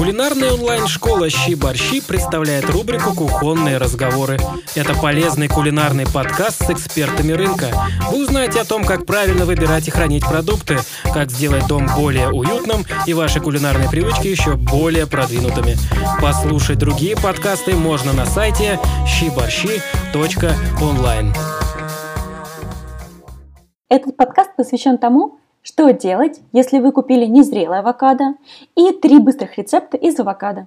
Кулинарная 0.00 0.54
онлайн-школа 0.54 1.28
«Щи-борщи» 1.28 2.00
представляет 2.00 2.64
рубрику 2.70 3.14
«Кухонные 3.14 3.76
разговоры». 3.76 4.38
Это 4.74 4.94
полезный 4.94 5.46
кулинарный 5.46 6.06
подкаст 6.06 6.64
с 6.64 6.70
экспертами 6.70 7.32
рынка. 7.32 7.66
Вы 8.10 8.22
узнаете 8.22 8.62
о 8.62 8.64
том, 8.64 8.82
как 8.82 9.04
правильно 9.04 9.44
выбирать 9.44 9.88
и 9.88 9.90
хранить 9.90 10.26
продукты, 10.26 10.78
как 11.12 11.30
сделать 11.30 11.66
дом 11.66 11.86
более 11.94 12.30
уютным 12.30 12.86
и 13.06 13.12
ваши 13.12 13.40
кулинарные 13.40 13.90
привычки 13.90 14.28
еще 14.28 14.56
более 14.56 15.06
продвинутыми. 15.06 15.76
Послушать 16.22 16.78
другие 16.78 17.14
подкасты 17.14 17.74
можно 17.74 18.14
на 18.14 18.24
сайте 18.24 18.80
щиборщи.онлайн. 19.06 21.34
Этот 23.90 24.16
подкаст 24.16 24.56
посвящен 24.56 24.96
тому, 24.96 25.39
что 25.62 25.90
делать, 25.92 26.40
если 26.52 26.78
вы 26.78 26.90
купили 26.90 27.26
незрелый 27.26 27.80
авокадо? 27.80 28.34
И 28.76 28.92
три 28.92 29.18
быстрых 29.18 29.58
рецепта 29.58 29.96
из 29.96 30.18
авокадо. 30.18 30.66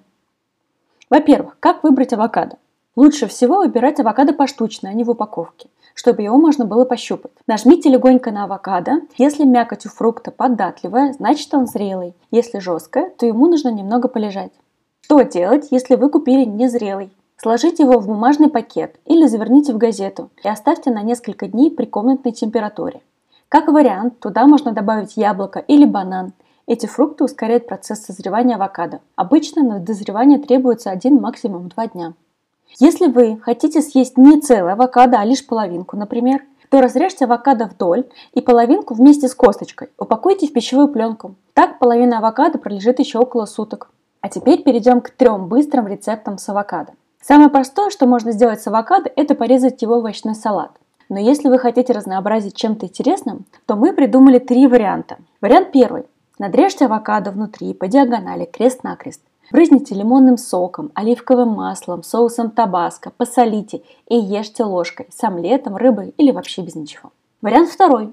Во-первых, 1.09 1.57
как 1.59 1.83
выбрать 1.83 2.13
авокадо? 2.13 2.57
Лучше 2.95 3.27
всего 3.27 3.57
выбирать 3.57 3.99
авокадо 3.99 4.33
поштучно, 4.33 4.89
а 4.89 4.93
не 4.93 5.03
в 5.03 5.09
упаковке, 5.09 5.69
чтобы 5.95 6.21
его 6.21 6.37
можно 6.37 6.65
было 6.65 6.85
пощупать. 6.85 7.31
Нажмите 7.47 7.89
легонько 7.89 8.31
на 8.31 8.43
авокадо. 8.43 9.01
Если 9.17 9.45
мякоть 9.45 9.87
у 9.87 9.89
фрукта 9.89 10.29
податливая, 10.29 11.13
значит 11.13 11.51
он 11.55 11.65
зрелый. 11.65 12.13
Если 12.29 12.59
жесткая, 12.59 13.09
то 13.09 13.25
ему 13.25 13.47
нужно 13.47 13.69
немного 13.69 14.07
полежать. 14.07 14.51
Что 15.01 15.21
делать, 15.23 15.69
если 15.71 15.95
вы 15.95 16.09
купили 16.09 16.45
незрелый? 16.45 17.11
Сложите 17.37 17.83
его 17.83 17.99
в 17.99 18.05
бумажный 18.05 18.49
пакет 18.49 18.99
или 19.05 19.25
заверните 19.25 19.73
в 19.73 19.77
газету 19.77 20.29
и 20.43 20.47
оставьте 20.47 20.91
на 20.91 21.01
несколько 21.01 21.47
дней 21.47 21.71
при 21.71 21.85
комнатной 21.85 22.31
температуре. 22.31 23.01
Как 23.53 23.67
вариант, 23.67 24.19
туда 24.19 24.47
можно 24.47 24.71
добавить 24.71 25.15
яблоко 25.15 25.59
или 25.59 25.85
банан. 25.85 26.33
Эти 26.65 26.87
фрукты 26.87 27.23
ускоряют 27.23 27.67
процесс 27.67 28.03
созревания 28.03 28.55
авокадо. 28.55 28.99
Обычно 29.15 29.61
на 29.61 29.77
дозревание 29.79 30.39
требуется 30.39 30.89
один 30.89 31.21
максимум 31.21 31.69
два 31.69 31.85
дня. 31.85 32.13
Если 32.79 33.05
вы 33.05 33.39
хотите 33.39 33.83
съесть 33.83 34.17
не 34.17 34.41
целый 34.41 34.73
авокадо, 34.73 35.19
а 35.19 35.23
лишь 35.23 35.45
половинку, 35.45 35.95
например, 35.95 36.41
то 36.71 36.81
разрежьте 36.81 37.25
авокадо 37.25 37.65
вдоль 37.65 38.09
и 38.33 38.41
половинку 38.41 38.95
вместе 38.95 39.27
с 39.27 39.35
косточкой. 39.35 39.89
Упакуйте 39.99 40.47
в 40.47 40.51
пищевую 40.51 40.87
пленку. 40.87 41.35
Так 41.53 41.77
половина 41.77 42.17
авокадо 42.17 42.57
пролежит 42.57 42.97
еще 42.97 43.19
около 43.19 43.45
суток. 43.45 43.91
А 44.21 44.29
теперь 44.29 44.63
перейдем 44.63 44.99
к 44.99 45.11
трем 45.11 45.47
быстрым 45.47 45.85
рецептам 45.85 46.39
с 46.39 46.49
авокадо. 46.49 46.93
Самое 47.21 47.51
простое, 47.51 47.91
что 47.91 48.07
можно 48.07 48.31
сделать 48.31 48.63
с 48.63 48.67
авокадо, 48.67 49.11
это 49.15 49.35
порезать 49.35 49.83
его 49.83 49.97
в 49.97 49.97
овощной 49.99 50.33
салат. 50.33 50.71
Но 51.13 51.19
если 51.19 51.47
вы 51.47 51.59
хотите 51.59 51.93
разнообразить 51.93 52.55
чем-то 52.55 52.87
интересным, 52.87 53.45
то 53.67 53.75
мы 53.75 53.93
придумали 53.93 54.39
три 54.39 54.65
варианта. 54.65 55.17
Вариант 55.41 55.71
первый. 55.71 56.05
Надрежьте 56.39 56.85
авокадо 56.85 57.29
внутри 57.29 57.75
по 57.75 57.87
диагонали 57.87 58.45
крест-накрест. 58.45 59.21
Брызните 59.51 59.93
лимонным 59.93 60.37
соком, 60.37 60.89
оливковым 60.95 61.49
маслом, 61.49 62.01
соусом 62.01 62.49
табаско, 62.49 63.11
посолите 63.15 63.83
и 64.09 64.15
ешьте 64.15 64.63
ложкой 64.63 65.05
с 65.15 65.23
омлетом, 65.23 65.75
рыбой 65.75 66.15
или 66.17 66.31
вообще 66.31 66.63
без 66.63 66.73
ничего. 66.73 67.11
Вариант 67.43 67.69
второй. 67.69 68.11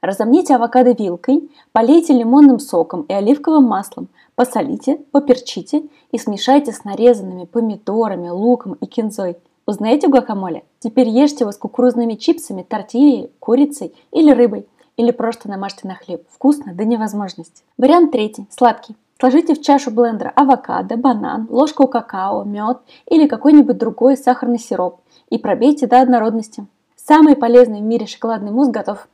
Разомните 0.00 0.56
авокадо 0.56 0.90
вилкой, 0.90 1.52
полейте 1.70 2.14
лимонным 2.14 2.58
соком 2.58 3.02
и 3.02 3.12
оливковым 3.12 3.62
маслом, 3.62 4.08
посолите, 4.34 4.96
поперчите 5.12 5.84
и 6.10 6.18
смешайте 6.18 6.72
с 6.72 6.82
нарезанными 6.82 7.44
помидорами, 7.44 8.28
луком 8.28 8.72
и 8.72 8.86
кинзой– 8.86 9.36
Узнаете 9.70 10.08
гуакамоле? 10.08 10.64
Теперь 10.80 11.08
ешьте 11.08 11.44
его 11.44 11.52
с 11.52 11.56
кукурузными 11.56 12.14
чипсами, 12.14 12.66
тортильей, 12.68 13.30
курицей 13.38 13.94
или 14.10 14.32
рыбой. 14.32 14.66
Или 14.96 15.12
просто 15.12 15.48
намажьте 15.48 15.86
на 15.86 15.94
хлеб. 15.94 16.26
Вкусно 16.28 16.74
до 16.74 16.84
невозможности. 16.84 17.62
Вариант 17.78 18.10
третий. 18.10 18.48
Сладкий. 18.50 18.96
Сложите 19.20 19.54
в 19.54 19.62
чашу 19.62 19.92
блендера 19.92 20.32
авокадо, 20.34 20.96
банан, 20.96 21.46
ложку 21.48 21.86
какао, 21.86 22.42
мед 22.42 22.78
или 23.06 23.28
какой-нибудь 23.28 23.78
другой 23.78 24.16
сахарный 24.16 24.58
сироп 24.58 25.02
и 25.28 25.38
пробейте 25.38 25.86
до 25.86 26.00
однородности. 26.00 26.66
Самый 26.96 27.36
полезный 27.36 27.78
в 27.78 27.84
мире 27.84 28.06
шоколадный 28.06 28.50
мусс 28.50 28.70
готов. 28.70 29.06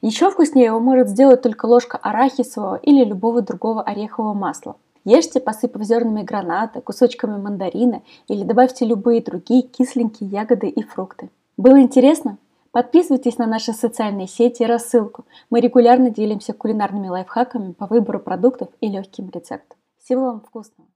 Еще 0.00 0.32
вкуснее 0.32 0.66
его 0.66 0.80
может 0.80 1.10
сделать 1.10 1.42
только 1.42 1.66
ложка 1.66 1.96
арахисового 2.02 2.74
или 2.74 3.04
любого 3.04 3.40
другого 3.40 3.82
орехового 3.82 4.34
масла. 4.34 4.74
Ешьте, 5.04 5.40
посыпав 5.40 5.82
зернами 5.82 6.22
граната, 6.22 6.80
кусочками 6.80 7.36
мандарина 7.36 8.02
или 8.28 8.44
добавьте 8.44 8.84
любые 8.84 9.20
другие 9.20 9.62
кисленькие 9.62 10.28
ягоды 10.30 10.68
и 10.68 10.82
фрукты. 10.82 11.30
Было 11.56 11.80
интересно? 11.80 12.38
Подписывайтесь 12.70 13.36
на 13.36 13.46
наши 13.46 13.72
социальные 13.72 14.28
сети 14.28 14.62
и 14.62 14.66
рассылку. 14.66 15.24
Мы 15.50 15.60
регулярно 15.60 16.10
делимся 16.10 16.52
кулинарными 16.52 17.08
лайфхаками 17.08 17.72
по 17.72 17.86
выбору 17.86 18.20
продуктов 18.20 18.68
и 18.80 18.88
легким 18.88 19.28
рецептам. 19.28 19.76
Всего 19.98 20.26
вам 20.26 20.40
вкусного! 20.40 20.91